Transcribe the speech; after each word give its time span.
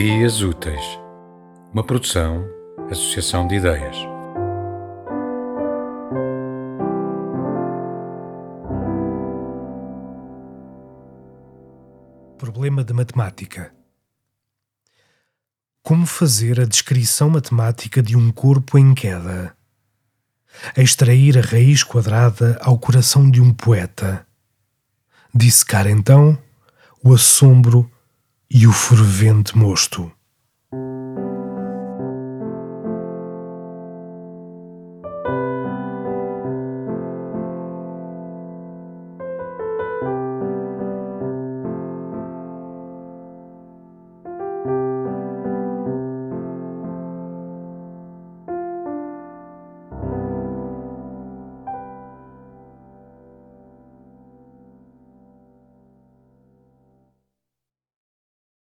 Ideias 0.00 0.42
Úteis, 0.42 1.00
uma 1.74 1.82
produção, 1.82 2.48
associação 2.88 3.48
de 3.48 3.56
ideias. 3.56 3.96
Problema 12.38 12.84
de 12.84 12.92
matemática. 12.92 13.74
Como 15.82 16.06
fazer 16.06 16.60
a 16.60 16.64
descrição 16.64 17.30
matemática 17.30 18.00
de 18.00 18.16
um 18.16 18.30
corpo 18.30 18.78
em 18.78 18.94
queda? 18.94 19.52
Extrair 20.76 21.36
a 21.38 21.42
raiz 21.42 21.82
quadrada 21.82 22.56
ao 22.62 22.78
coração 22.78 23.28
de 23.28 23.40
um 23.40 23.52
poeta. 23.52 24.24
Dissecar 25.34 25.88
então 25.88 26.38
o 27.02 27.12
assombro 27.12 27.90
e 28.50 28.66
o 28.66 28.72
fervente 28.72 29.56
mosto. 29.56 30.10